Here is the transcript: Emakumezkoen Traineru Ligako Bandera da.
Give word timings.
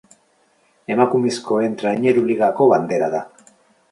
Emakumezkoen 0.93 1.77
Traineru 1.83 2.23
Ligako 2.31 2.69
Bandera 2.75 3.13
da. 3.17 3.21